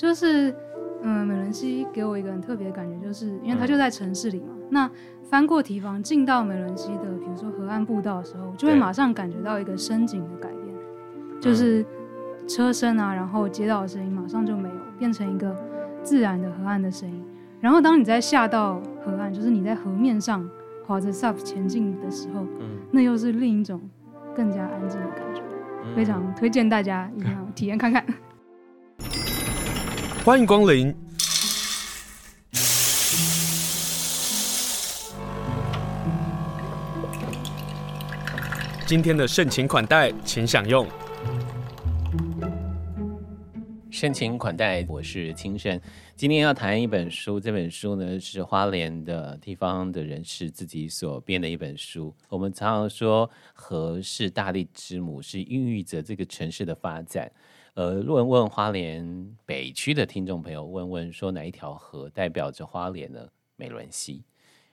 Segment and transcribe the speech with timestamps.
[0.00, 0.54] 就是，
[1.02, 4.46] 嗯，美伦溪给我一个很特别的感觉，就是因为它就在城市里嘛。
[4.56, 4.90] 嗯、那
[5.28, 10.74] 翻过堤防进到美伦溪的，比如说河岸步道的时候，就会马上感觉到一个深景的改变，
[11.38, 11.84] 就是
[12.48, 15.54] 车声啊，然后街道的声音马上就没有，变成一个
[16.02, 17.22] 自然的河岸的声音。
[17.60, 20.48] 然后当你在下到河岸，就是你在河面上
[20.86, 23.78] 划着 SUP 前进的时候，嗯、那又是另一种
[24.34, 25.42] 更加安静的感觉。
[25.94, 28.02] 非常推荐大家一定要体验看看。
[30.22, 30.94] 欢迎光临。
[38.86, 40.86] 今天的盛情款待，请享用。
[43.90, 45.80] 盛情款待，我是青盛。
[46.14, 52.14] 今天要谈一本书，这本书呢是花莲的地方的人士自己所编的一本书。
[52.28, 57.32] 我们常常说河是大地之母，是孕育着这个城市的发展。
[57.80, 63.26] 呃，问问花莲北区的听众朋友，问问说哪一条河代表着花莲呢？
[63.56, 64.22] 美仑溪。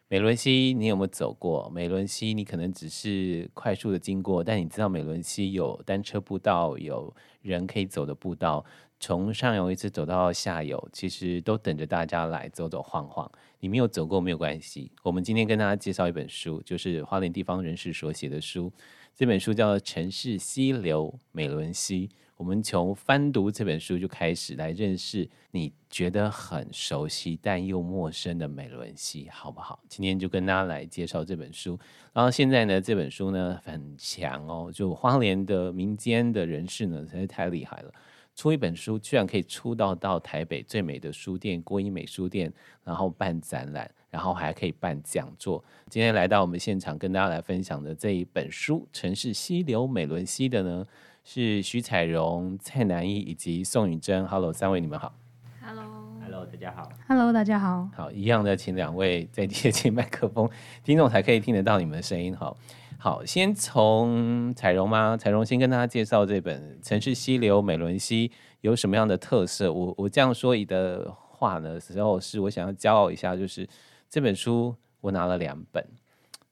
[0.09, 1.69] 美仑溪，你有没有走过？
[1.69, 8.66] 美仑溪，你可能只是快速的经过，但你知道美仑溪有单车步道，有人可以走的步道。
[9.00, 13.31] 从上游一直走到下游，其实都等着大家来走走晃晃。
[13.61, 14.91] 你没有走过没有关系。
[15.02, 18.69] 我们今天跟大家介绍一本书，就是花莲地方人士所写的书。
[19.16, 22.08] 这本书叫《城市溪流美仑溪》。
[22.38, 29.80] 我们从翻读这本书就开始来认识你觉得很熟悉但又陌生的美伦溪，好不好？
[29.90, 31.78] 今天就跟大家来介绍这本书。
[32.14, 37.92] 然后现在呢，这本书呢很强哦，就花莲的民间的人士呢真是太厉害了。
[38.36, 42.53] 出一本书，居然可以出到到台北最美的书店国医美书店，
[42.84, 45.64] 然后办展览，然后还可以办讲座。
[45.90, 50.86] 今天来到我们现场跟大家来分享的这一本书《城市溪流美伦溪》的呢，
[51.30, 54.26] 是徐彩荣、蔡南一以及宋允珍。
[54.26, 55.14] Hello，三位你们好。
[55.62, 56.90] Hello，Hello，大家好。
[57.06, 57.90] Hello，大家好。
[57.94, 60.50] 好，一样的，请两位再接近麦克风，
[60.86, 62.34] 听众才可以听得到你们的声音。
[62.34, 62.56] 好。
[62.98, 65.18] 好，先从彩荣吗？
[65.18, 68.30] 彩荣先跟大家介绍这本《城市溪流美伦溪》
[68.62, 69.72] 有什么样的特色。
[69.74, 73.68] 我我这样说你的话呢，时候是我想要骄傲一下，就是
[74.09, 75.86] 这本书我拿了两本，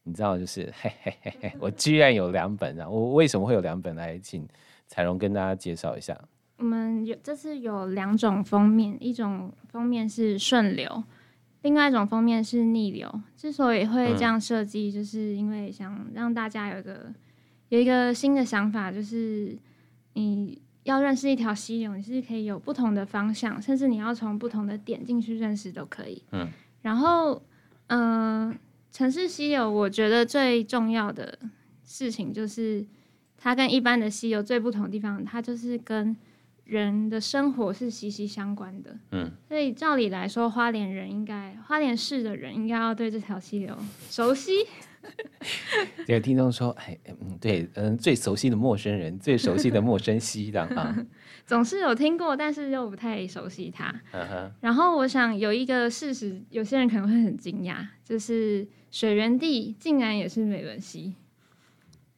[0.04, 2.90] 你知道，就是嘿嘿嘿嘿，我居然有两本啊！
[2.90, 3.96] 我为什么会有两本？
[3.96, 4.46] 来，请
[4.88, 6.20] 采蓉跟大家介绍一下。
[6.58, 11.04] 我们有这次有两种封面，一种封面是顺流。
[11.64, 17.12] 另外一种封面是逆流，之所以会这样设计，就是因为想让大家有一个
[17.70, 19.58] 有一个新的想法，就是
[20.14, 26.22] 你要认识一条溪流，你是可以有不同的方向，甚至你要从不同的点进去认识都可以。
[26.32, 26.48] 嗯，
[26.84, 27.42] 然后，
[27.88, 28.56] 嗯、呃，
[28.92, 31.40] 城市溪流，我觉得最重要的
[31.84, 32.86] 事情就是
[33.46, 36.18] 它跟一般的溪流最不同的地方，它就是跟
[36.64, 43.78] 人的生活是息息相关的，嗯，所以照理来说，花莲人应该，花莲市的人应该要对这条溪流
[44.10, 44.52] 熟悉。
[46.08, 51.06] 有听众说，哎，嗯，对，嗯，最熟悉的陌生人，最熟悉的陌生溪，这样啊，
[51.46, 53.94] 总是有听过，但是又不太熟悉它。
[54.12, 54.52] Uh huh.
[54.60, 61.14] 然后我想有一个事实，有些人可能会很惊讶，就是水源地竟然也是美仑溪。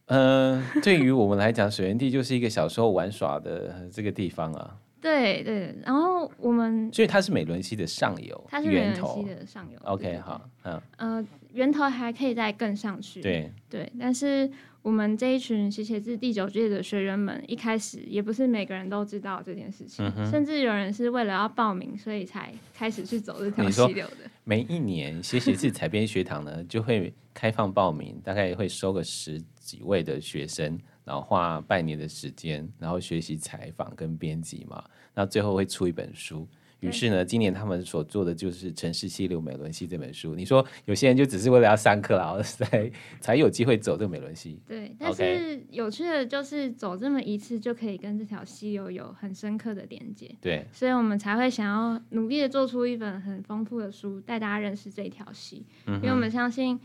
[0.08, 4.78] 嗯、呃，对于我们来讲，水源地就是一个小时候玩耍的这个地方啊。
[5.00, 9.80] 对对，然后我们所以它是美伦溪的上游，它是美伦溪的上游。
[9.84, 13.22] OK，对对对好，嗯，呃，源头还可以再更上去。
[13.22, 14.50] 对对，但是
[14.82, 24.30] 我们这一群写写字第九届的学员们，一开始也不是每个人都知道这件事情，嗯、甚至有人是为了要报名，所以才开始去走这条溪流的。
[24.44, 30.80] 每一年写写字采编学堂呢，就会开放报名，大概会收个十几位的学生。
[31.08, 34.84] 然后花半年的时间，然后学习采访跟编辑嘛，
[35.16, 36.46] 那最后会出一本书。
[36.82, 40.36] 于是呢，今年他们所做的就是《城市溪流美伦溪》这本书。
[40.36, 42.92] 你说有些人就只是为了要上课，然 后才
[43.22, 44.60] 才有机会走这个美伦溪。
[44.68, 50.30] 对，但是有趣的就是走这么一次就可以跟这条溪流有很深刻的连接。
[50.42, 55.66] 对，所以我们才会想要努力的做出一本很丰富的书，带大家认识这条溪。
[55.86, 56.78] 嗯，因为我们相信，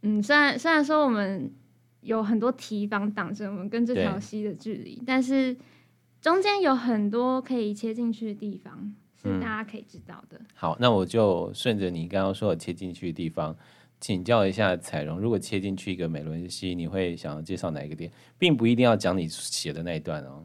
[0.00, 1.52] 嗯，虽然虽然说我们。
[2.00, 5.56] 有很多堤防挡着我们跟这条溪的距离，但是
[6.20, 10.38] 中间有很多可以切进去的地方，是大家可以知道的。
[10.38, 13.56] 嗯、好，那我就顺着你刚刚说的切进去的地方，
[14.00, 20.44] 请教一下彩蓉，如果切进去一个美伦溪，你会想要介绍哪一个点，并不一定要讲你写的那一段哦。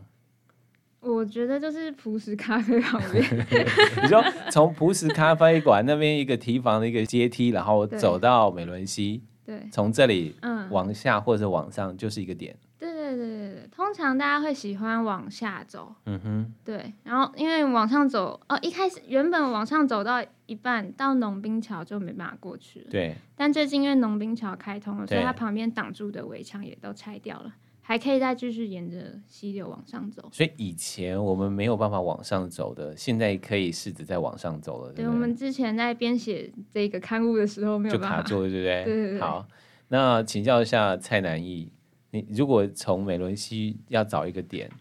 [1.02, 3.24] 我觉得就是璞石咖啡旁边，
[4.02, 9.22] 你说从璞石咖啡馆那边一个提防的一个阶梯，然后走到美伦溪。
[9.46, 10.36] 对，从这里
[10.70, 12.56] 往下或者往上就是一个点。
[12.80, 23.16] 对对对对对，通常大家会喜欢往下走，嗯哼，对，然后因为往上走，哦，一开始原本往上走到一半，到农兵桥就没办法过去了，对。
[23.38, 27.54] 但最近因为农兵桥开通了，所以它旁边挡住的围墙也都拆掉了，
[27.86, 30.28] 还可以再继续沿着溪流往上走。
[30.32, 34.94] 所以以前我们没有办法往上走的，现在可以试着再往上走了。
[34.94, 38.84] 对，对，对，我们之前在编写这个刊物的时候没有办法就卡住了，对不对？
[38.86, 39.20] 对对对。
[39.20, 39.46] 好，
[39.90, 41.70] 那请教一下蔡南义。
[42.10, 44.72] 你如果从美伦溪要找一个点，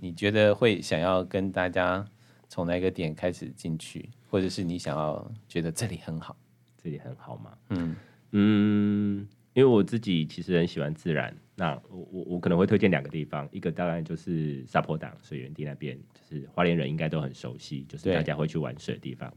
[0.00, 2.04] 你觉得会想要跟大家
[2.48, 6.36] 从哪一个点开始进去，或者是你想要觉得这里很好，
[6.76, 7.52] 这里很好吗？
[7.70, 7.96] 嗯
[8.32, 19.30] 嗯，因为我自己其实很喜欢自然，那我我我可能会推荐两个地方，一个当然就是沙坡挡水源地那边，就是花莲人应该都很熟悉，就是大家会去玩水的地方。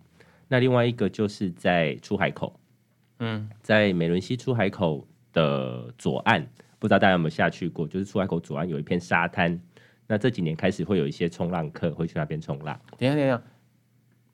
[0.47, 2.57] 那另外一个就是在出海口，
[3.19, 6.47] 嗯，在美仑溪出海口的左岸。
[6.79, 7.85] 不知道大家有没有下去过？
[7.85, 9.59] 就是出海口左岸有一片沙滩，
[10.07, 12.79] 那这几年开始会有一些冲浪客会去那边冲浪。
[12.97, 13.43] 等一下，等一下，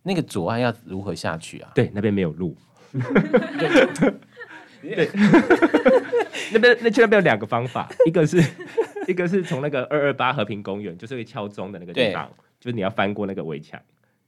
[0.03, 1.71] 那个左岸要如何下去啊？
[1.73, 2.55] 对，那边没有路。
[4.81, 5.09] 对，
[6.53, 8.37] 那边那去那边有两个方法，一个是
[9.07, 13.79] 一个是从那个二二八和平公园，就是会敲钟的那个地方，就是你要翻过那个围墙。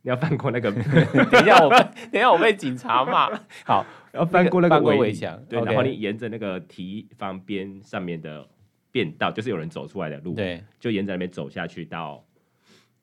[0.04, 0.72] 你要翻过那个，
[1.30, 3.30] 等一下我等一下我被警察骂。
[3.64, 8.44] 好，要翻过那个围墙，对然后你沿着那个堤防边上面的
[8.92, 12.26] 便道，就是有人走出来的路，对，就沿着那边走下去到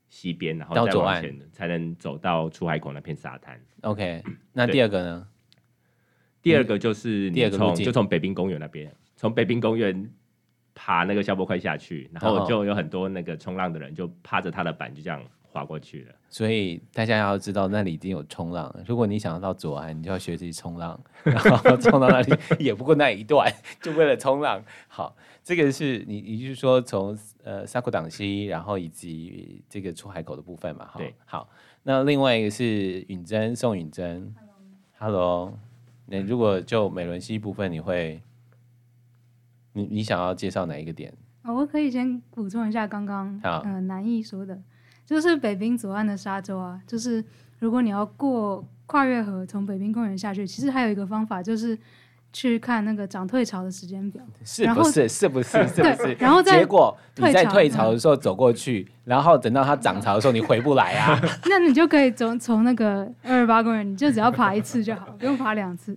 [0.09, 3.57] 西边，然后再往前才能走到出海口那片沙滩。
[3.83, 4.21] OK，
[4.53, 5.29] 那第二个呢？
[6.43, 10.11] 第二个就是你从就从北滨公园那边，从北滨公园
[10.75, 15.23] 爬那个消波块下去，然后就有很多那个冲浪的人就趴着他的板，就这样。
[15.51, 18.85] 滑过去了，所以大家要知道那里已经有冲浪了。
[18.87, 23.51] 如果你想要到左岸，你就要学习冲浪， 然后冲到那里也不过那一段，
[23.81, 24.63] 就为了冲浪。
[24.89, 30.85] 好，这个是你，你就是说从呃沙库党西，然后以及这个出海口的部分嘛。
[30.85, 31.49] 哈，对，好。
[31.83, 34.35] 那另外一个是允珍，宋允珍
[34.99, 35.59] ，Hello，
[36.11, 38.23] 那如果就美伦西部分，你会，
[39.75, 41.13] 你你想要介绍哪一个点？
[41.45, 44.61] 哦，我可以先补充一下刚刚呃南艺说的。
[45.05, 47.25] 就是北滨左岸的沙洲啊，就是
[47.59, 51.79] 如果你要过跨越河从北滨公园下去，其实还有一个方法，就是
[52.33, 55.09] 去看那个涨退潮的时间表，是不是？
[55.09, 55.67] 是不是？
[55.69, 56.15] 是不是？
[56.19, 61.21] 然后在结果你在退潮的时候走过去，嗯、然后等到它涨潮的时候，你回不来啊。
[61.49, 65.97] 那你就可以从从那个二十八公园，你就只要爬一次就好，不用爬两次。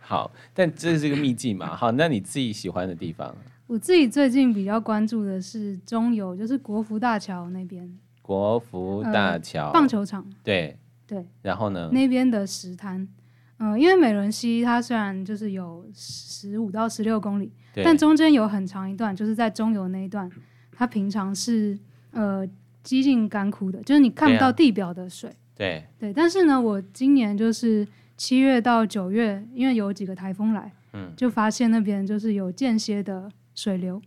[0.00, 1.74] 好，但这是一个秘境嘛。
[1.74, 3.34] 好，那你自己喜欢的地方？
[3.66, 7.90] 我自己最近比较关注的是中游，就是国福大桥那边。
[8.20, 10.76] 国福大桥、呃、棒球场，对
[11.06, 11.88] 对，然后呢？
[11.92, 13.06] 那边的石滩，
[13.62, 17.52] 嗯、呃，因为美仑溪它虽然就是有十五到十六公里，
[17.84, 20.28] 但中间有很长一段，就是在中游那一段，
[20.72, 21.78] 它平常是
[22.10, 22.44] 呃
[22.82, 25.30] 几近干枯的，就是你看不到地表的水。
[25.54, 27.86] 对、啊、对，但是呢，我今年就是
[28.16, 34.02] 七月到九月，因为有几个台风来，嗯，就发现那边就是有间歇的水流。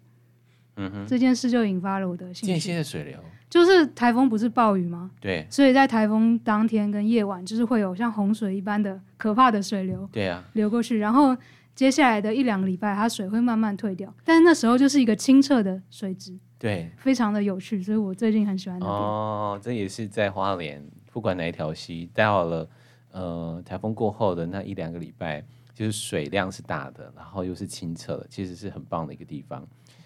[0.77, 2.48] 嗯哼，这件事就引发了我的兴趣。
[2.48, 3.17] 间歇的水流。
[3.48, 5.12] 就是台风不是暴雨吗？
[5.22, 10.98] 对，所以在台风当天跟夜晚，就是会有像洪水一般的可怕的水流，对啊，流过去。
[10.98, 11.38] 然后
[11.74, 17.82] 接下来的一两个礼拜，它水会慢慢退掉，但是那时候就是一个清澈的水质，对，非常的有趣。
[17.82, 18.94] 所以我最近很喜欢那边。
[18.94, 22.70] 哦，这也是在花莲，不管哪一条溪，到了
[23.12, 25.41] 呃台风过后的那一两个礼拜，
[25.74, 29.65] 就是水量是大的，然后又是清澈的，其实是很棒的一个地方。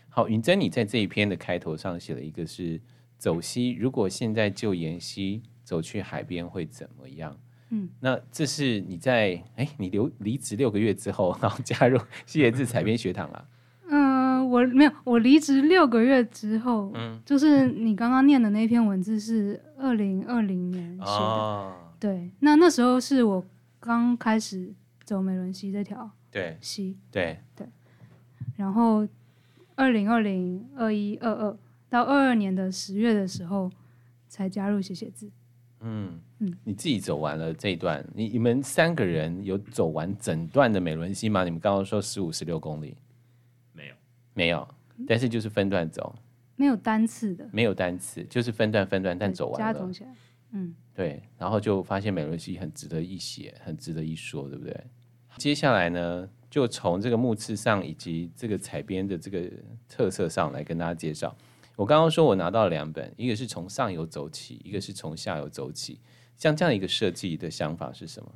[0.09, 2.81] 好，云珍，你在这一篇的开头上写了一个是。
[3.19, 7.37] 走西，如果现在就沿西走去海边会怎么样？
[7.69, 13.45] 嗯，那这是你在哎，你留离职六个月之后，然后加入西野志采编学堂啊。
[13.89, 23.45] 嗯、呃，我没有，我离职六个月之后，嗯，就是你刚刚念的那篇文字是二零二零年写的，哦、对，那那时候是我
[23.81, 24.73] 刚开始
[25.03, 27.67] 走美伦西这条对西，对对，
[28.55, 29.05] 然后
[29.79, 31.57] 二零二零二一二二。
[31.87, 33.71] 到二二年的十月的时候，
[34.27, 35.31] 才加入写写字。
[35.79, 41.45] 嗯嗯，你自己走完了这一段，你你们三个人有走完整段的美伦西吗？
[41.45, 42.95] 你们刚刚说十五十六公里，
[43.71, 43.95] 没有
[44.33, 44.67] 没有，
[45.07, 46.13] 但是就是分段走，
[46.57, 50.13] 没有单次的，没有单次，就是分段分段，但走完了，加总起来，
[50.51, 54.77] 嗯，对，然后就发现美伦西很值得一写，很值得一说，对不对？
[55.37, 59.49] 接下来呢，就从这个木刺上以及这个彩边的这个
[59.87, 61.35] 特色上来跟大家介绍。
[61.75, 65.99] 我刚刚说，我拿到了两本，一个是从上游走起，一个是从下游走起。
[66.35, 68.31] 像这样一个设计的想法是什么？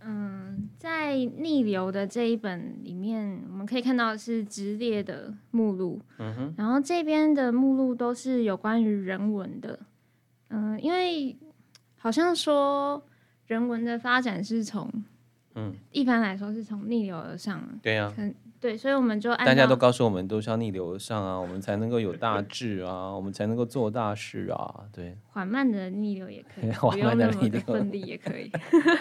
[0.00, 9.80] 嗯，在逆流的这一本里面，我们可以看到是直列的目录，嗯哼，然后这边的目录都是有关于人文的，
[10.48, 11.36] 嗯、呃，因为
[11.96, 13.04] 好像说
[13.46, 14.90] 人文的发展是从，
[15.58, 18.30] 嗯，一般来说是从逆流而上，对呀、啊。
[18.60, 24.74] 对，所以我们就按大家都告诉我们，都是要逆流而上啊，我们才能够有大志啊，我们才能够做大事啊。
[24.92, 28.50] 对，缓慢的逆流也可以， 不用那么奋力也可以。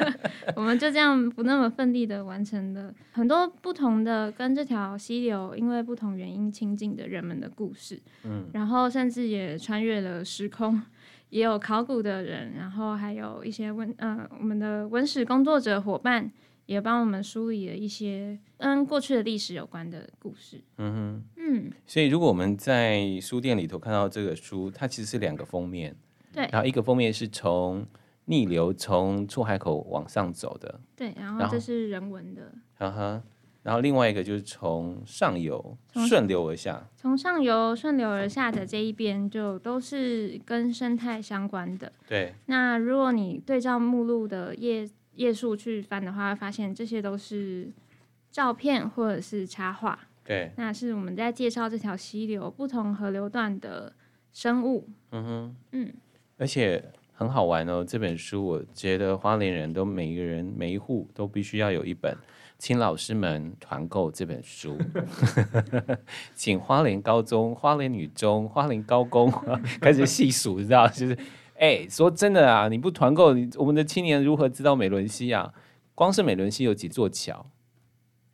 [0.55, 7.99] 我们就这样不那么奋力的完成了很多不同的跟这条溪流因为不同原因亲近的人们的故事。
[8.25, 10.79] 嗯，然后甚至也穿越了时空，
[11.31, 16.31] 也有考古的人，然后还有一些文呃我们的文史工作者伙伴。
[16.67, 20.61] 也帮我们梳理了一些跟过去的历史有关的故事。
[20.77, 21.71] 嗯哼，嗯。
[21.85, 25.95] 所以，如果我们在书店里头看到这个书，它其实是两个封面。
[26.33, 26.47] 对。
[26.51, 27.85] 然后一个封面是从
[28.25, 30.79] 逆流从出海口往上走的。
[30.95, 32.51] 对，然后这是人文的。
[32.77, 33.23] 哈哈。
[33.63, 36.85] 然后另外一个就是从上游顺流而下。
[36.95, 41.91] 从上游顺流而下的这一边，就都是跟生态相关的。
[42.07, 42.33] 对。
[42.47, 44.85] 那如果你对照目录的页。
[45.17, 47.69] 页数去翻的话，会发现这些都是
[48.31, 49.99] 照片或者是插画。
[50.23, 53.93] 对，那是我们在介绍这条溪流不同河流段的
[54.31, 54.87] 生物。
[55.11, 55.93] 嗯哼，嗯，
[56.37, 56.83] 而且
[57.13, 57.83] 很好玩哦。
[57.83, 62.15] 这本书我觉得花莲人都每一个人每一户都必须要有一本，
[62.57, 64.77] 请老师们团购这本书，
[66.35, 69.31] 请花莲高中、花莲女中、花莲高工
[69.79, 71.17] 开始细数，你知道就是。
[71.59, 75.53] 哎、说真的啊，你不团购，我们的青年如何知道美伦西啊？
[75.95, 77.49] 光是美伦西有几座桥，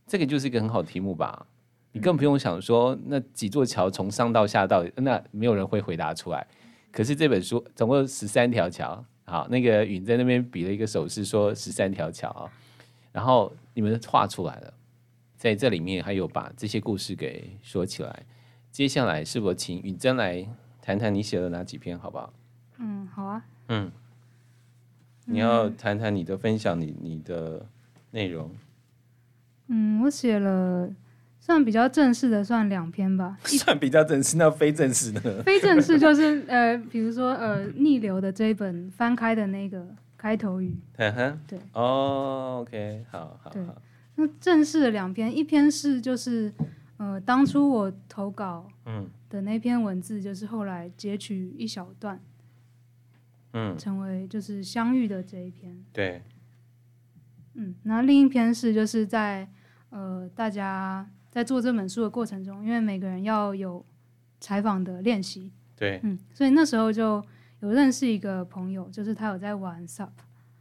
[0.05, 1.47] 这个就是一个很好的题目吧？
[1.93, 6.45] 你更不用想说那几座桥从上到下到，那没有人会回答出来。
[6.91, 12.51] 可是这本书总共十三条桥，好，那个允在那边比了一个手势，说十三条桥啊，
[13.13, 14.73] 然后你们画出来了，
[15.37, 18.25] 在这里面还有把这些故事给说起来。
[18.71, 20.45] 接下来是否请允珍来
[20.81, 22.33] 谈谈你写了哪几篇，好不好？
[23.67, 23.91] 嗯，
[25.25, 27.65] 你要谈谈你的分享你，你你的
[28.11, 28.51] 内容。
[29.67, 30.89] 嗯，我写了
[31.39, 33.37] 算比较正式的，算两篇吧。
[33.45, 35.41] 算比较正式，那非正式的？
[35.43, 40.75] 非正式就是呃，比如说呃，逆流的这一本翻开的那个开头语。
[40.97, 41.59] 嗯哼，对。
[41.73, 43.81] 哦，OK，好好好。
[44.15, 46.53] 那正式的两篇，一篇是就是
[46.97, 52.15] 呃，当初我投稿嗯的那篇文字，就是后来截取一小段。
[52.17, 52.32] 嗯，
[53.77, 55.83] 成为就是相遇的这一篇。
[55.91, 56.21] 对，
[57.53, 59.47] 嗯，那另一篇是就是在
[59.89, 63.85] 呃，大家在做这本书的过程中，因为每个人要有
[64.39, 65.51] 采访的练习。
[65.75, 67.23] 对，嗯，所以那时候就
[67.59, 70.09] 有认识一个朋友，就是他有在玩 SUP，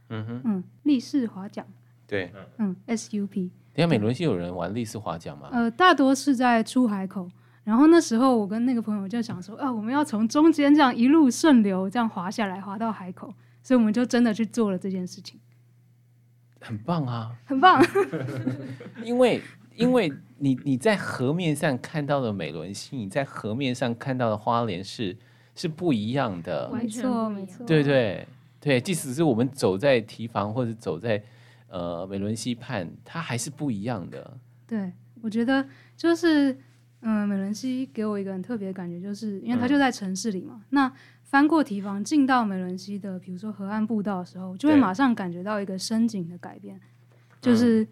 [0.09, 1.65] 嗯哼，嗯，立式划桨。
[2.05, 3.49] 对，嗯，SUP。
[3.75, 5.49] 你看美仑溪有人玩立式划桨吗？
[5.51, 7.29] 呃，大多是在出海口。
[7.63, 15.39] 然后那时候，我跟那个朋友就想说，啊，我们要从中间这样一路顺流这样滑下来，滑到海口，所以我们就真的去做了这件事情。
[16.59, 17.81] 很棒啊，很棒。
[19.01, 19.41] 因为
[19.77, 25.17] 因为你你在河面上看到的美伦溪，你在河面上看到的花莲是
[25.55, 28.27] 是不一样的，没错没错，对对
[28.59, 31.23] 对，即使是我们走在堤防或者走在
[31.69, 34.37] 呃美伦溪畔，它还是不一样的。
[34.67, 34.91] 对，
[35.21, 35.65] 我觉得
[35.95, 36.57] 就是。
[37.03, 40.55] 嗯，美伦溪给我一个很特别的感觉，就是因为它就在城市里嘛。
[40.55, 40.93] 嗯、那
[41.23, 46.79] 翻过堤防进到美伦溪的，比如说河岸步道的时候，就会马上感觉到一个深景的改变，
[47.41, 47.87] 就是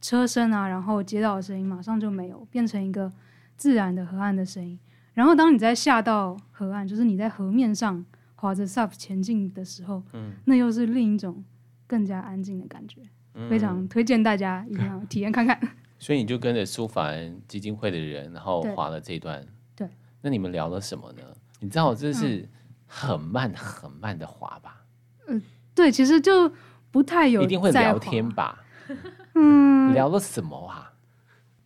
[0.00, 3.12] 车声啊，然后街道的声音马上就没有，变成一个
[3.56, 4.78] 自然的河岸的声音。
[5.14, 8.04] 然后当你在下到河岸，就是你在河面上
[8.36, 11.44] 划着 SUP 前进的时候，嗯，那又是另一种
[11.86, 13.00] 更加安静的感觉，
[13.34, 15.58] 嗯、非常推荐大家一定要体验看看。
[15.98, 19.44] 所以你就跟着苏凡基金会的人，然后滑了这一段。
[19.74, 19.88] 对。
[20.20, 21.22] 那你们聊了什么呢？
[21.60, 22.48] 你知道这是
[22.86, 24.84] 很慢很慢的滑吧？
[25.26, 25.40] 嗯，
[25.74, 26.52] 对，其实就
[26.90, 27.42] 不太有。
[27.42, 28.64] 一定会聊天吧？
[29.34, 29.94] 嗯。
[29.94, 30.92] 聊了什么啊？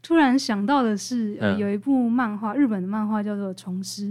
[0.02, 4.08] 突然想到的是，呃，有一部漫画，日本的漫画叫做《虫师》，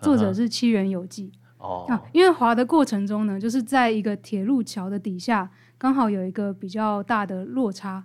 [0.00, 1.32] 作者是七原有纪。
[1.58, 1.86] 哦。
[1.88, 8.04] 啊，因为滑的过程中呢，就是在一个铁路桥的底下，刚好有一个比较大的落差。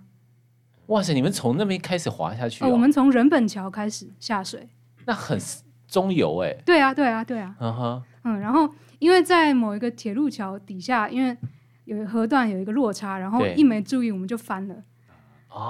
[0.88, 1.14] 哇塞！
[1.14, 2.64] 你们从那边开始滑下去？
[2.64, 2.68] 哦？
[2.68, 4.68] 我们从人本桥开始下水，
[5.06, 5.38] 那很
[5.86, 6.52] 中游哎。
[6.66, 7.54] 对啊，对啊，对啊。
[7.60, 8.68] 嗯哼，嗯，然后
[8.98, 11.36] 因为在某一个铁路桥底下，因为
[11.84, 14.74] 有河段有一个落差，然后一没注意我们就翻了。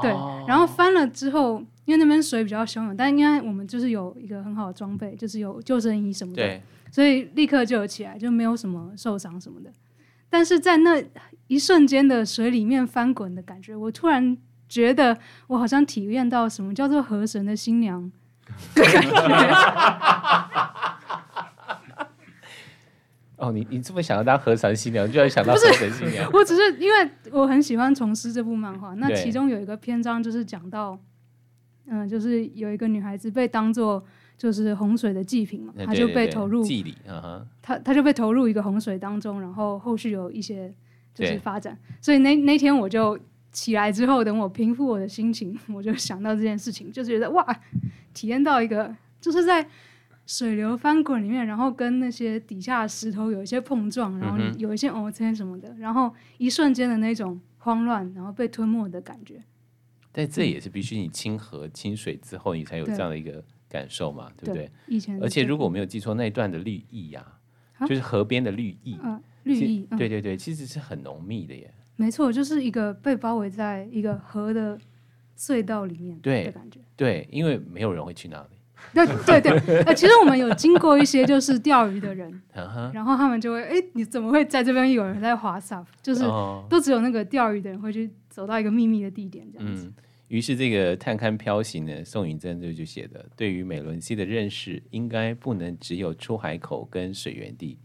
[0.03, 0.11] 对，
[0.47, 6.61] 然后翻了之后，因为那边水比较汹涌，但因为我们就是有一个很好的装备，就是有救生衣什么的，
[6.91, 9.71] 所以立刻就有起来，就没有什么受伤什么的。
[10.29, 11.03] 但是在那
[11.47, 14.37] 一瞬间的水里面翻滚的感觉，我突然
[14.69, 18.11] 觉得我好像体验到什么叫做河神的新娘
[18.75, 19.55] 的感觉。
[23.39, 26.29] 哦，你你这么想要当河神新娘，就要想到河神新娘。
[26.33, 30.99] 我只是因为我很喜欢虫师这部漫画，那其中有一个篇章就是讲到，
[31.87, 34.05] 嗯、呃，就是有一个女孩子被当做
[34.37, 40.75] 就是洪水的祭品嘛，她就被投入祭礼，嗯她她就被投入一个洪水当中，然后后续有一些
[41.15, 43.17] 就是发展，所以那那天我就
[43.53, 47.61] 起来之后，等我平复我的心情， 我就想到这件事情，就是觉得哇，
[48.13, 49.69] 体验到一个就是在。
[50.31, 59.43] 水流翻滚里面，然后跟那些底下石头有一些碰撞，然后有一些哦天什么的，然后一瞬间的那种慌乱，然后被吞没的感觉。
[60.13, 64.71] 但这也是必须你亲河亲水之后，你才有这样的一个感受嘛，对，对不对？
[64.87, 67.25] 以前，而且如果我没有记错，那一段的绿意呀、
[67.79, 71.73] 啊，就是河边的绿意，嗯、绿意、嗯，对对对，其实是很浓密的耶。
[71.99, 74.79] 没错，就是一个被包围在一个河的
[75.37, 76.79] 隧道里面的感觉。
[76.97, 78.49] 对，对，因为没有人会去那里。
[78.95, 79.05] 对
[79.41, 82.41] 对对，呃，其实我们有经过一些就是钓鱼的人，
[82.95, 85.85] 然后他们就会，哎，你怎么会在这边有人在滑 SUP？
[86.01, 86.23] 就是
[86.71, 89.87] 都只有那个钓鱼的人会去走到一个秘密的地点这样子。
[89.87, 89.95] 嗯，
[90.29, 97.77] 于是这个探勘漂行呢，宋允珍就就写的，对于美仑溪的认识，应该不能只有出海口跟水源地，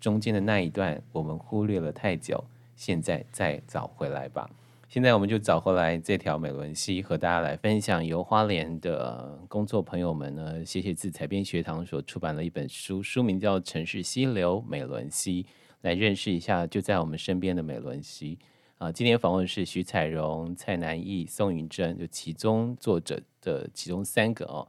[0.00, 2.44] 中间的那一段我们忽略了太久，
[2.80, 4.48] 现在再找回来吧。
[4.88, 8.02] 现在我们就找回来这条美伦溪，和大家来分享。
[8.02, 15.42] 由花莲的工作朋友们呢，写写字采编学堂所出版的一本书，书名叫《城市溪流美伦溪》，
[15.82, 18.38] 来认识一下就在我们身边的美伦溪。
[18.78, 24.66] 啊，今天访问是徐彩荣、蔡南义、宋允珍，就其中作者的其中三个哦。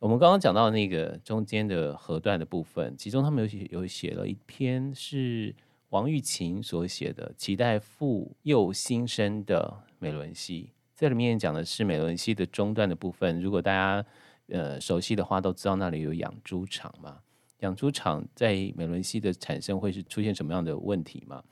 [0.00, 5.54] 我们刚刚讲到那个中间的河段的部分，其中他们有写有写了一篇是。
[5.92, 10.62] 王玉琴所写的《期待复又新生的美伦溪》，
[10.96, 13.38] 这里面讲的是美伦溪的中段的部分。
[13.42, 14.02] 如果大家
[14.46, 17.20] 呃熟悉的话，都知道那里有养猪场嘛。
[17.58, 21.44] 养猪场在美伦溪的产生会是出现什么样的问题吗？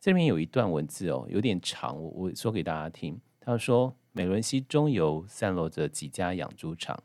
[0.00, 3.16] 这里面有一段文字哦，有点长，我我说给大家听。
[3.38, 7.00] 他说，美伦溪中游散落着几家养猪场，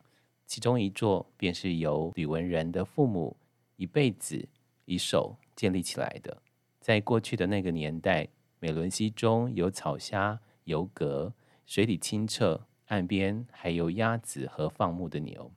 [0.47, 3.37] 其中一座便是由吕文仁的父母
[3.75, 4.49] 一辈子
[4.85, 6.35] 一手建立起来的。
[6.79, 11.33] 在过去的那个年代，美伦溪中有草虾、游蛤，
[11.65, 15.51] 水底清澈，岸边还有鸭子和放牧的牛。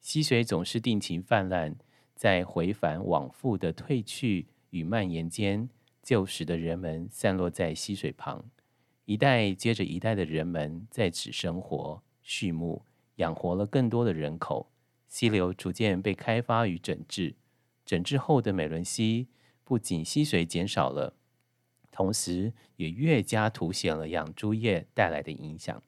[0.00, 1.76] 溪水总是定情泛滥，
[2.14, 5.68] 在回返往复的退去与蔓延间，
[6.02, 8.44] 旧时的人们散落在溪水旁，
[9.04, 12.82] 一代接着一代的人们在此生活、畜牧，
[13.16, 14.70] 养活了更多的人口。
[15.08, 17.36] 溪流逐渐被开发与整治，
[17.84, 19.28] 整治后的美伦溪。
[19.66, 21.12] 不仅溪水减少了，
[21.90, 25.82] 同时也越加凸显了养猪业带来的影响。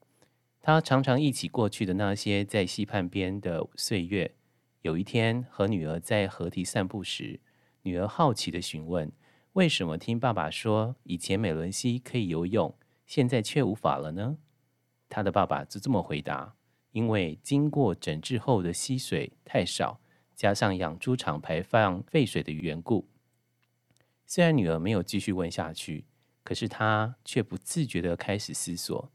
[0.61, 4.35] 他常常忆起过去的那些在溪畔边的岁月。
[4.83, 7.39] 有一天和女儿在河堤散步时，
[7.83, 9.13] 女儿好奇地询问
[9.55, 12.75] ：“为什么听爸爸说以前美伦溪可以游泳，
[13.07, 14.39] 现在却无法了呢？”
[15.09, 16.57] 他的爸爸就这么回答
[16.91, 20.01] ：“因为经过整治后的溪水太少，
[20.35, 23.07] 加上养猪场排放废水的缘故。”
[24.31, 26.05] 虽然女儿没有继续问下去，
[26.45, 29.11] 可是她却不自觉地开始思索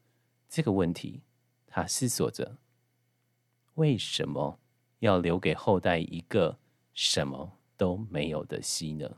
[0.49, 1.21] 这个问题。
[1.67, 2.57] 她思索着：
[3.75, 4.59] 为什么
[4.99, 6.57] 要留给后代一个
[6.95, 9.17] 什么都没有的溪呢？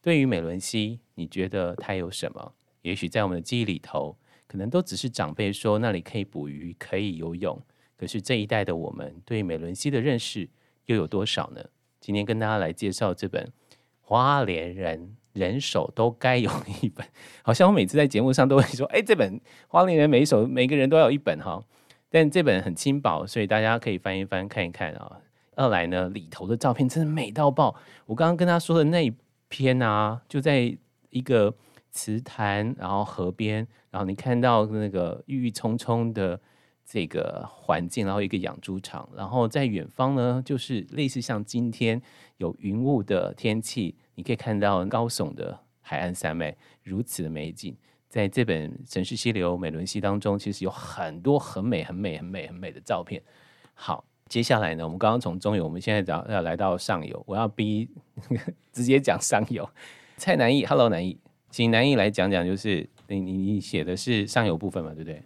[0.00, 2.54] 对于美伦溪，你觉得它有什么？
[2.80, 7.62] 也许在我们的记忆里头，可能都只是长辈说那里可以捕鱼、可以游泳。
[7.98, 10.48] 可是这一代的我们，对美伦溪的认识
[10.86, 11.62] 又有多少呢？
[12.00, 13.44] 今天跟大家来介绍这本
[14.00, 15.08] 《花莲人》。
[15.36, 17.06] 人手都该有一本，
[17.42, 21.62] 好像我每次在节目上都会说，哎，这本花莲人每一手每个人都要有一本哈。
[22.08, 25.20] 但这本很轻薄，所以大家可以翻一翻看一看啊。
[25.56, 27.74] 二来呢，里头的照片真的美到爆。
[28.06, 29.12] 我刚刚跟他说的那一
[29.48, 30.76] 篇啊，就在
[31.10, 31.54] 一个
[31.92, 36.40] 池潭，然后河边，然后你看到那个郁郁葱葱的
[36.88, 42.00] 这个环境，然后一个养猪场，然后在远方呢，就是类似像今天
[42.36, 43.96] 有云雾的天气。
[44.14, 47.76] 你可以看到高耸的海岸山脉，如此的美景。
[48.08, 53.20] 在这本《城市溪流美轮溪》当中，其实有很多很美、很美、很美、很美的照片。
[53.74, 57.90] 好，接下来呢，我们刚刚从中游，我们现在要要来到上游，我要逼
[58.72, 59.68] 直接讲上游。
[60.16, 61.18] 蔡南义，Hello，南义，
[61.50, 65.22] 请南义来讲讲，就是你你你写的是上游部分嘛，对不对？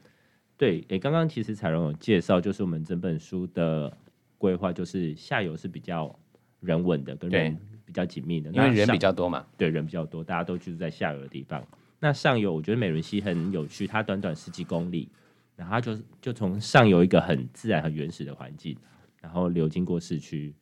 [0.60, 3.96] 对，诶，刚刚其实彩蓉有介绍，就是我们整本书的
[4.36, 6.14] 规划，就是下游是比较
[6.60, 7.56] 人文的，跟人。
[7.86, 9.44] 比较紧密的，因为人比较多嘛。
[9.58, 11.66] 对，人比较多，大家都居住在下游的地方。
[11.98, 15.08] 那上游，我觉得美伦溪很有趣，它短短十几公里，
[15.56, 18.76] 然后它就就从上游一个很自然、很原始的环境，
[19.20, 20.54] 然后流经过市区，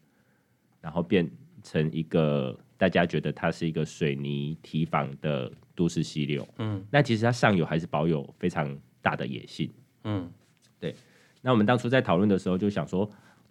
[0.80, 1.30] 然后变
[1.62, 6.48] 成一个大家觉得它是一个水泥堤防的都市溪流。
[6.56, 9.70] 嗯，那其实它上游还是保有非常大的野性。
[10.08, 10.30] 嗯，
[10.80, 10.94] 对。
[11.42, 13.08] 那我们当初在讨论的时候，就想说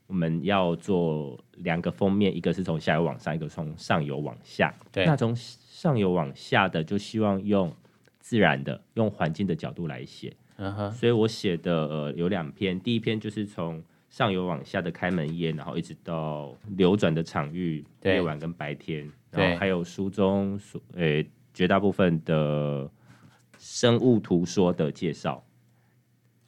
[0.08, 4.74] 我们要做两个封面，一个是从下游往上，一个从上游往下。
[4.92, 7.72] 对，那从上游往下的，就希望用
[8.20, 10.36] 自然的、用环境的角度来写。
[10.58, 22.90] 嗯哼，所以我写的呃有两篇，第一篇就是从上游往下的开门夜，然后一直到流转的场域，夜晚跟白天，然后还有书中所诶、欸、绝大部分的
[23.60, 25.44] 生物图说的介绍。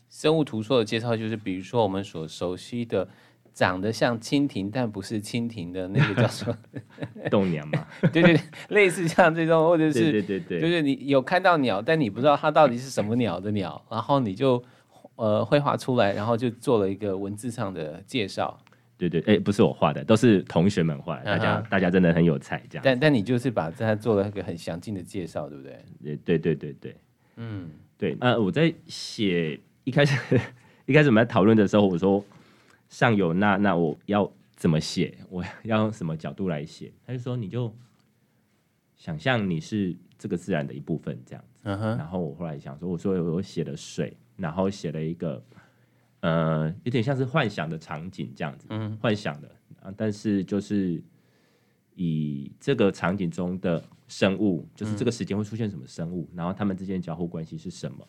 [0.10, 3.08] 生物图说的介绍就是，比如说我们所熟悉的，
[3.54, 6.58] 长得像蜻蜓但不是蜻蜓的那个叫什么
[7.30, 7.86] 豆娘嘛？
[8.12, 14.64] 对对对，类似像这种，或者是对对对，就是你有看到鸟，但你不知道它到底是什么鸟的鸟，然后你就
[15.16, 18.58] 呃绘画出来，然后就做了一个文字上的介绍。
[18.98, 21.70] 对对，哎，不是我画的，都是同学们画的，大家、uh -huh.
[21.70, 22.82] 大家真的很有才，这样。
[22.84, 25.86] 但但你就是把它做了一个很详尽的介绍，对不对？
[26.04, 26.96] 对对对对对，
[27.38, 29.60] 嗯，对，呃，我在写。
[29.90, 30.40] 一开始，
[30.86, 32.24] 一开始我们在讨论的时候，我说
[32.90, 35.18] 上游那那我要怎么写？
[35.32, 36.94] 我要用什么角度来写？
[37.08, 37.76] 他就说你就
[38.96, 41.68] 想象你是这个自然的一部分这样子。
[41.68, 41.98] Uh -huh.
[41.98, 45.44] 然后我后来想说，我说我写了水，然后写了一个
[46.20, 49.50] 呃有点像是幻想的场景这样子，嗯、uh 幻想的
[49.82, 51.04] 啊，但是就是
[51.96, 56.38] 以这个场景中的生物，就是这个时间会出现什么生物，uh.
[56.38, 58.08] 然后他们之间交互关系是什么，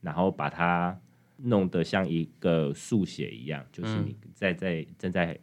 [0.00, 0.98] 然后把它。
[1.42, 5.38] 弄得像一个速写一样，就是你在在正在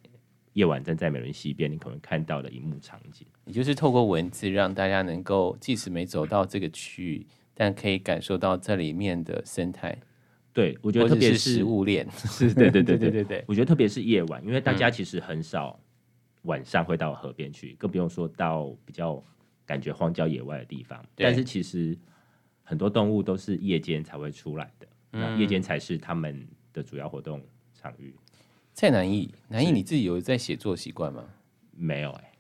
[0.54, 3.28] 夜晚站在美人溪边，你可能看到的一幕场景。
[3.46, 9.98] 也就是透过文字，让大家能够即使没走到这个区域，但可以感受到这里面的生态。
[10.52, 13.44] 对，我觉得特别是食物链， 是，对对对对对对。
[13.48, 15.80] 我觉得特别是夜晚，因为大家其实很少
[16.44, 19.24] 晚上会到河边去，更不用说到比较
[19.68, 21.06] 感觉荒郊野外的地方。
[21.16, 21.96] 但是其实
[22.64, 24.87] 很多动物都是夜间才会出来的。
[25.38, 27.42] 夜间才是他们的主要活动
[27.74, 28.16] 场域。
[28.74, 31.24] 蔡南艺，南艺，你自己有在写作习惯吗？
[31.76, 32.32] 没有哎、欸，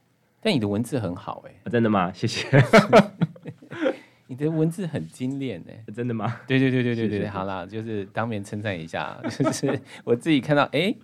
[0.42, 2.12] 但你的文字很好哎、欸啊，真的吗？
[2.14, 2.48] 谢谢。
[4.30, 6.42] 你的文字很精炼哎、欸，真的吗？
[6.46, 10.98] 对对对对对对，对，好啦，就是当面称赞一下， 就是我自己看到哎、欸，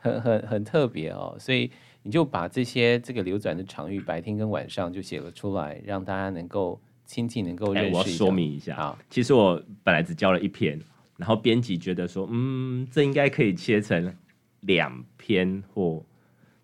[0.00, 1.70] 很很很特别哦，所以
[2.02, 7.94] 你就把这些这个流转的场域，白天跟晚上就写了出来，让大家能够亲近，能够认识、欸。
[7.94, 10.78] 我要说明一下啊，其实我本来只教了一篇。
[11.16, 14.14] 然后编辑觉得说，嗯，这应该可以切成
[14.60, 16.04] 两篇，或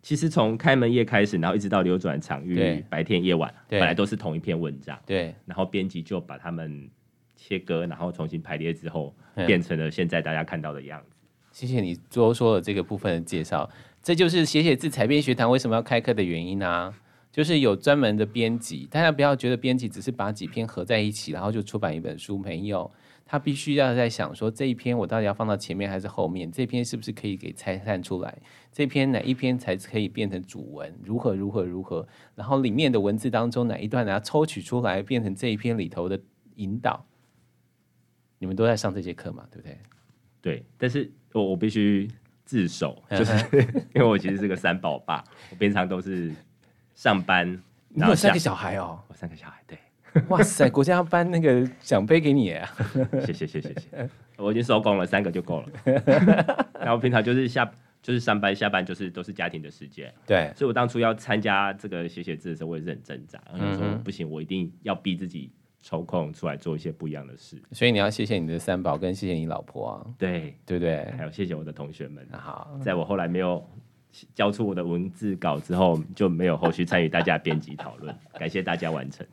[0.02, 4.98] 其实从开门夜开始，然后一直到流转场域，白天夜晚，本来都是同一篇文章。
[5.06, 5.34] 对。
[5.46, 6.88] 然后编辑就把它们
[7.36, 9.14] 切割，然后重新排列之后，
[9.46, 11.16] 变成了现在大家看到的样子。
[11.52, 13.68] 谢谢你多说了这个部分的介绍，
[14.02, 16.94] 这就是写写字采编学堂为什么要开课的原因啊，
[17.30, 22.90] 就是有专门的编辑，大家不要觉得编辑只是把几篇合在一起，然后就出版一本书，没有。
[23.30, 26.50] 他必须要在想说，这一篇我到底要放到前面还是后面？
[26.50, 28.36] 这篇是不是可以给拆散出来？
[28.72, 30.92] 这篇哪一篇才可以变成主文？
[31.04, 32.04] 如何如何如何？
[32.34, 34.10] 然后里面的文字当中哪一段呢？
[34.10, 36.20] 要抽取出来变成这一篇里头的
[36.56, 37.06] 引导？
[38.38, 39.46] 你们都在上这节课嘛？
[39.48, 39.78] 对不对？
[40.42, 42.10] 对，但是我我必须
[42.44, 43.32] 自首，就是
[43.94, 46.34] 因为我其实是个三宝爸，我平常都是
[46.96, 47.46] 上班，
[47.90, 49.00] 你有三个小孩哦？
[49.06, 49.78] 我三个小孩，对。
[50.28, 50.68] 哇塞！
[50.70, 52.68] 国家要颁那个奖杯给你啊！
[53.24, 55.68] 谢谢谢谢谢，我已经收工了，三个就够了。
[56.80, 57.70] 然后平常就是下
[58.02, 60.12] 就是上班下班就是都是家庭的时间。
[60.26, 63.40] 对，所以我当初要参加这个写写字的时候，我也是很挣扎。
[63.52, 65.50] 然后说不行，我一定要逼自己
[65.82, 67.56] 抽空出来做一些不一样的事。
[67.72, 70.06] 所以你要谢谢你的三宝，跟谢谢你老婆啊。
[70.18, 71.04] 对对不对？
[71.16, 72.26] 还有谢谢我的同学们。
[72.32, 73.64] 好，在我后来没有
[74.34, 78.14] 交出我的文字稿之后，就没有后续参与大家编辑讨论。
[78.38, 79.24] 感谢大家完成。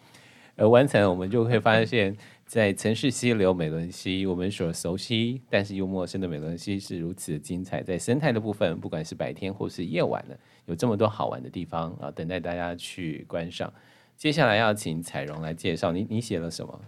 [0.58, 7.84] 而完成，我们就会发现，在城市溪流美伦溪，我们所熟悉但是又陌生的美伦溪是如此的精彩。
[7.84, 13.72] 在生态的部分，不管是白天或是夜晚的，有这么多好玩的地方啊，等待大家去观赏。
[14.18, 16.82] 接下来要请彩荣来介绍，你你写了什么？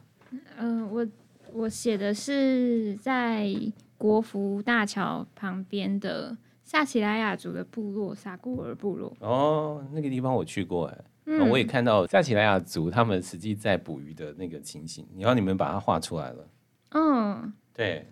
[0.58, 1.08] 嗯、呃，我
[1.54, 3.48] 我写的是在
[4.00, 9.16] 国服大桥旁边的萨奇拉雅族的部落萨古尔部落。
[9.20, 10.98] 哦，那个地方我去过哎。
[11.38, 16.48] 嗯、我也看到加奇莱雅族他们实际在捕鱼的那个情形，然后你们把它画出来了。
[16.92, 18.08] 嗯，对。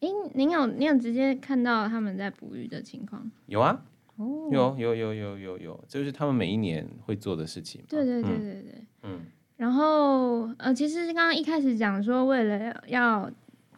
[0.00, 3.28] 哎，您有您有直接看到他们在捕鱼的情况？
[3.46, 3.82] 有啊，
[4.14, 7.82] 哦，有有有有有有，就是他们每一年会做的事情。
[7.88, 9.20] 对对对对对，嗯。
[9.56, 13.28] 然后呃，其实刚刚一开始讲说，为了要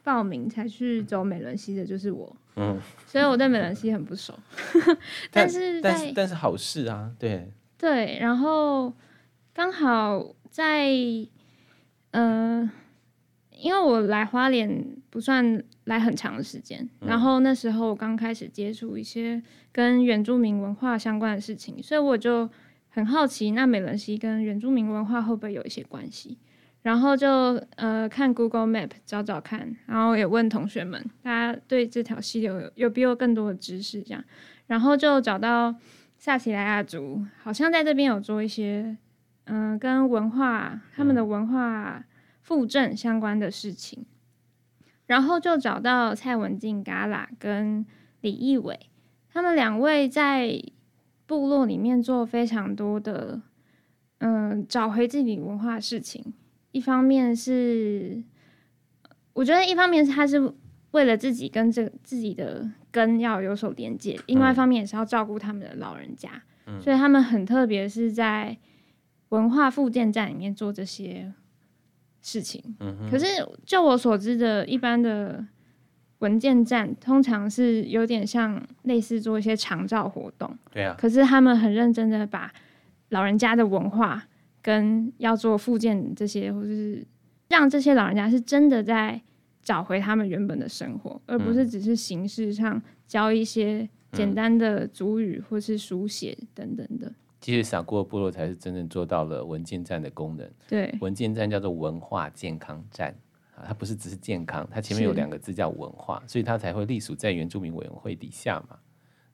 [0.05, 2.37] 报名才去走美伦西的，就是我。
[2.57, 2.79] 嗯。
[3.07, 4.35] 所以我对美伦西很不熟。
[5.33, 7.51] 但是，但是但是好事啊，对。
[7.81, 8.93] 对，然后
[9.55, 10.91] 刚好在
[12.11, 12.61] 嗯。
[12.63, 12.71] 呃
[13.63, 22.49] 因为我来花莲不算来很长的时间，嗯、然后那时候我刚开始接触一些跟原住民文化相关的事情，所以我就
[22.89, 26.39] 很好奇，那美仑溪跟原住民文化会不会有一些关系？
[26.81, 27.29] 然后就
[27.77, 34.25] 呃看 Google Map 找找看，然后也问同学们，大家对这条溪流有有比我更多的知识，这样，
[34.69, 35.75] 然后就找到
[36.21, 38.97] 撒奇莱雅族，好像在这边有做一些
[39.47, 42.05] 嗯、呃、跟文化他们的文化。
[42.43, 44.05] 复振相关的事情，
[45.07, 47.87] 然后就找到蔡文静、嘎啦跟
[48.23, 48.91] 李义伟，
[49.33, 50.61] 他们两位在
[51.27, 53.41] 部落里面做非常多的，
[54.19, 56.35] 嗯、呃，找回自己文化的事情。
[56.73, 58.25] 一方面是，
[59.35, 60.53] 我觉得一方面是他是
[60.91, 66.31] 为了自己跟这自己的根要有所连接，另外一方面也是要照顾他们的老人家，
[66.67, 68.57] 嗯、所以他们很特别是在
[69.31, 71.33] 文化复健站里面做这些。
[72.23, 73.25] 事情，嗯、可是
[73.65, 75.43] 就我所知的，一般的
[76.19, 80.95] 文件站通常是有点像类似做一些长照活动，对啊。
[80.99, 82.53] 可是他们很认真的把
[83.09, 84.23] 老人家的文化
[84.61, 87.03] 跟要做复健这些，或者是
[87.49, 89.19] 让这些老人家是真的在
[89.63, 97.13] 找回他们原本的生活，而不是只是形式上教一些简单的主语或是书写等等的。
[97.41, 100.51] 其实撒库部落才是真正做到了文件站的功能。
[100.69, 103.15] 对，文件站叫做文化健康站
[103.55, 108.77] 啊，它不是只是健康，它前面有两个字叫文化，所以它才会隶属在原住民委员会底下嘛。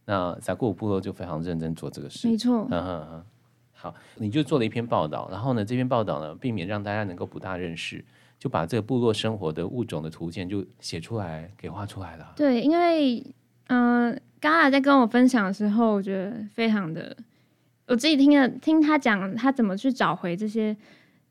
[0.05, 2.69] 那撒库部落就非常认真做这个事，没错。
[2.71, 3.25] 嗯嗯嗯。
[3.73, 8.03] 好，你就做了一篇报道，然后呢，这篇报道呢，避免让大家能够不大认识，
[8.39, 12.33] 就把这个部落生活的物种的图鉴就写出来，给画出来了。
[12.37, 13.25] 对，因为
[13.69, 17.17] 嗯，刚、呃、刚在跟我分享的时候，我觉得非常的。
[17.89, 20.77] 我自己听了听他讲，他怎么去找回这些，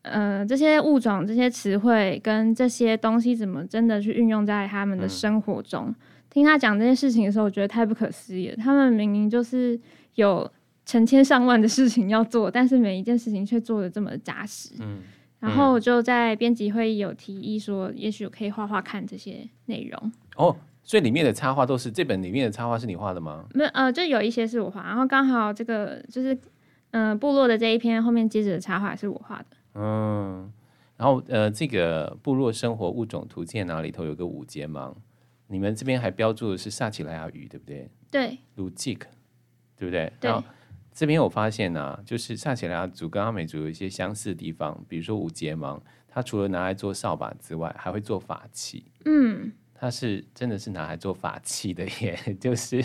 [0.04, 5.88] 呃，这些物种、这些词汇跟这些东西，怎么真的去运用在他们的生活中？
[5.90, 5.96] 嗯、
[6.30, 8.56] 听他讲这些事情的时候，我觉得太不可思议了。
[8.56, 9.78] 他们明明就是
[10.16, 10.50] 有
[10.86, 14.76] 成千上万的事情要做，但是每一件事情却做的这么扎实。
[14.80, 15.00] 嗯，
[15.48, 20.12] 然后我就在编辑会议有提议说，也许可以画画看这些内容。
[20.38, 20.56] 哦。
[20.88, 23.44] 所以里面的插画都是这本里面的插画是你画的吗？
[23.56, 26.32] 没有，呃，就有一些是我画，然后刚好这个就是，
[26.92, 29.46] 嗯、呃，部落的这一篇后面接着的插画是我画的。
[29.74, 30.48] 嗯，
[30.96, 34.94] 然后呃，这个部落生活物种图鉴啊里头有个五节盲，
[35.48, 37.90] 你们这边还标注的是撒奇莱雅语，对不对？
[38.12, 38.38] 对。
[38.56, 39.00] Lujic，
[39.76, 40.14] 对不对？
[40.20, 40.30] 对。
[40.30, 40.48] 然后
[40.96, 48.86] 这边我发现呢、啊，就是萨奇莱雅族跟阿美族有一些相似的地方，比如说五节芒，它除了拿来做扫把之外，还会做法器。
[49.06, 49.52] 嗯。
[49.78, 52.82] 它是真的是拿来做法器的耶， 就是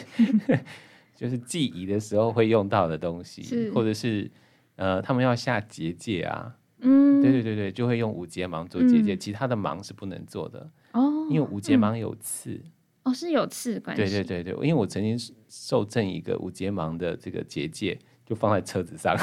[1.15, 4.29] 就是祭仪的时候会用到的东西，或者是
[4.75, 12.73] 呃他们要下结界啊，嗯，对对对对，就会用五节芒做结界，嗯、其他的芒是不能做的哦，因为五节芒有刺、嗯、
[13.11, 15.19] 哦，是有刺关系，对对对对，因为我曾经
[15.49, 19.17] 受赠一个五节芒的这个结界，就放在车子上，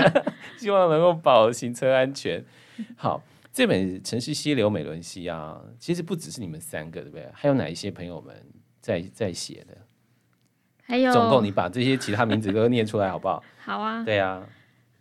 [0.58, 2.44] 希望能够保行车安全。
[2.96, 3.22] 好。
[3.52, 7.28] 这本《城市溪流美仑溪》啊，其实不只是你们三个，对不对？
[7.32, 8.32] 还有哪一些朋友们
[8.80, 9.76] 在在写的？
[10.84, 13.42] 还有，总共你把这些其他名字都念出来好不好？
[13.58, 14.04] 好啊。
[14.04, 14.46] 对啊，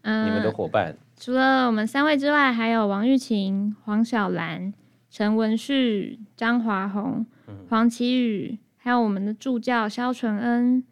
[0.02, 4.74] 嗯，你们的伙伴除了我们三位之外，还有王玉琴、黄小兰、
[5.10, 7.26] 陈文旭、张华宏、
[7.70, 10.84] 黄奇宇，还有我们的助教肖纯恩。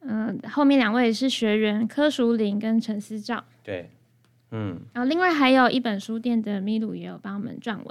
[0.00, 3.44] 嗯、呃，后面两位是学员柯淑玲跟陈思照。
[3.62, 3.90] 对。
[4.50, 7.86] 嗯，然后另外还有一本书店的米鲁也有帮我们撰文。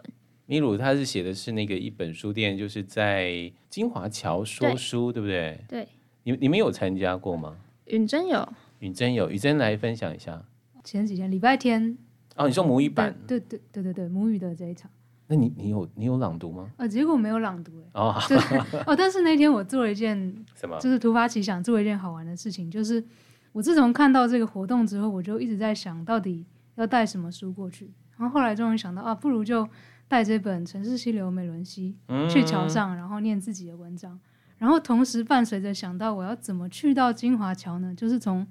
[0.48, 5.60] 米鲁他是写的是那个一本书店，就是在金华桥说书，对，对不对？
[5.68, 5.88] 对。
[6.24, 7.56] 你你们有参加过吗？
[7.86, 8.48] 允真有。
[8.80, 10.44] 允真有，允真来分享一下。
[10.84, 11.98] 前几天礼拜天。
[12.38, 13.16] 哦，你说母语版？
[13.28, 14.90] 对对对对对，母语的这一场。
[15.28, 16.70] 那你你有你有朗读吗？
[16.78, 17.90] 啊，结果没有朗读哎。
[17.94, 18.16] 哦。
[18.88, 20.18] 哦，但是那天我做了一件
[20.56, 20.78] 什么？
[20.80, 23.04] 就是突发奇想做了一件好玩的事情，就是。
[23.54, 27.92] 我自从看到这个活动之后，我就一直在想到底要带什么书过去。
[28.16, 29.68] 然后后来终于想到啊，不如就
[30.08, 31.96] 带这本《城市溪流美伦溪》
[32.30, 34.20] 去桥上，然后念自己的文章。
[34.60, 37.96] 然后同时伴随着想到我要怎么去到金华桥呢？
[37.96, 38.46] 就是从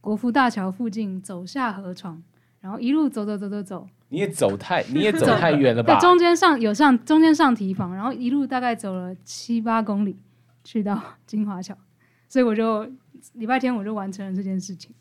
[0.00, 2.20] 国富大桥附近走下河床，
[2.64, 3.86] 然后一路走走走走走。
[4.08, 5.94] 你也走太你也走太远了吧？
[5.98, 10.16] 对，中间上有上中间上提防，然后一路大概走了七八公里，
[10.64, 11.76] 去到金华桥。
[12.28, 12.90] 所以我就。
[13.32, 14.94] 礼拜天我就完成了这件事情。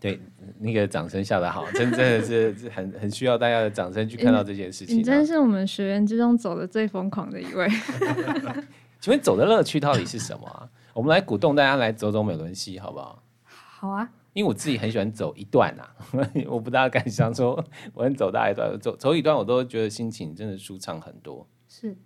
[0.00, 0.20] 对，
[0.58, 4.98] 那个掌声笑得好，真 真的是很很需要大家的掌声去看到这件事情，啊。
[4.98, 7.68] 你真是我们学员之中走的最疯狂的一位。
[9.00, 10.68] 请问走的乐趣到底是什么啊？
[10.92, 13.22] 我们来鼓动大家来走走美伦西，好不好？
[13.44, 15.96] 好啊，因为我自己很喜欢走一段啊，
[16.46, 21.48] 我不大敢想说我能走大一段，走走一段我都觉得心情真的舒畅很多。
[21.68, 21.96] 是，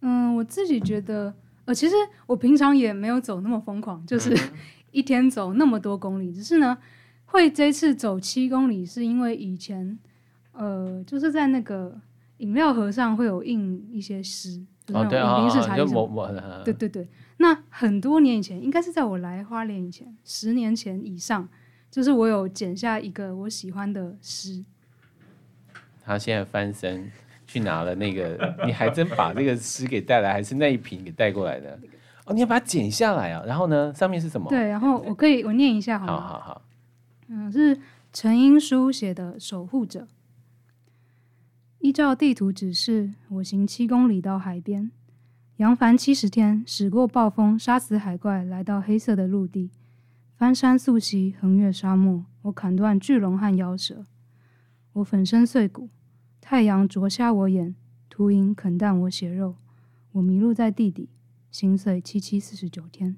[0.00, 1.32] 嗯，我自己觉得，
[1.66, 1.94] 呃，其实
[2.26, 4.36] 我平常也没有走那么疯狂，就是
[4.90, 6.76] 一天走那么多公里，只是呢。
[7.28, 9.98] 会这次走七公里，是因为以前，
[10.52, 12.00] 呃，就是在那个
[12.36, 17.08] 饮料盒上会有印一些诗，哦，对啊，对对对。
[17.38, 21.48] 那很多年以前，应该是在我来花莲以前，十年前以上，
[21.90, 24.64] 就是我有剪下一个我喜欢的诗。
[26.02, 27.10] 他现在翻身
[27.46, 31.78] 去拿了那个， 你还真把这个诗给带来，还是那一瓶给带过来的？
[32.24, 33.44] 哦，你要把它剪下来啊？
[33.46, 34.48] 然后呢，上面是什么？
[34.48, 35.98] 对，然后我可以我念一下？
[35.98, 36.62] 好好好。
[37.28, 37.78] 嗯，是
[38.12, 40.00] 陈英书写的《守护者》。
[41.80, 44.90] 依照地图指示，我行七公里到海边。
[45.56, 49.70] 扬帆七十天，驶过暴风，杀死海怪，来到黑色的陆地。
[50.36, 54.04] 翻山溯溪，横越沙漠，我砍断巨龙和妖蛇。
[54.92, 55.88] 我粉身碎骨，
[56.42, 57.74] 太阳灼瞎我眼，
[58.10, 59.56] 秃鹰啃淡我血肉。
[60.12, 61.08] 我迷路在地底，
[61.50, 63.16] 心碎七七四十九天。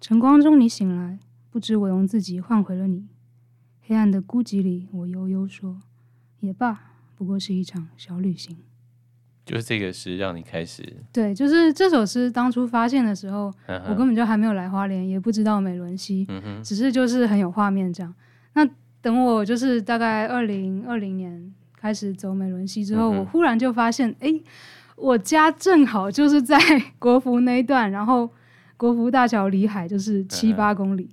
[0.00, 1.18] 晨光中，你醒来。
[1.50, 3.06] 不知我用自己换回了你，
[3.82, 5.82] 黑暗的孤寂里，我悠悠说
[6.40, 8.56] ：“也罢，不过是一场小旅行。”
[9.48, 10.82] 就是这个诗让你开始
[11.12, 13.52] 对，就是这首诗当初发现的时候，
[13.88, 18.14] 我根本就还没有来花莲，也不知道美伦溪，嗯、哼只是就是很有画面这样。
[18.52, 18.68] 那
[19.00, 24.28] 等我就是大概二零二零年开始走美伦溪之后，嗯、我忽然就发现，哎，
[24.96, 26.58] 我家正好就是在
[26.98, 28.28] 国服那一段，然后。
[28.78, 31.10] 国服大桥离海就是七八公里，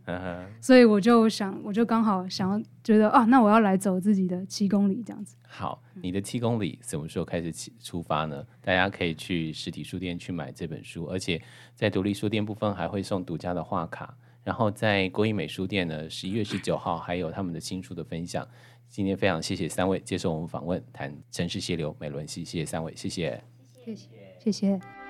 [0.62, 5.36] 所以我就想，我就刚好想要觉得啊，那我要来走自己的七公里这样子。
[5.47, 8.45] 好，你的七公里什么时候开始起出发呢？
[8.62, 11.41] 大家可以去实体书店去买这本书，而且
[11.73, 14.15] 在独立书店部分还会送独家的画卡。
[14.43, 18.47] 然后在国艺美书店呢，十一月十九号还有他们的新书的分享。
[18.88, 23.43] 今天非常谢谢三位接受我们访问，谈城市溪流美轮溪，谢谢三位，谢谢，
[23.84, 24.08] 谢谢，
[24.39, 25.04] 谢谢。